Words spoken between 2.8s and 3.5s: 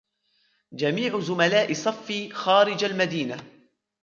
المدينة.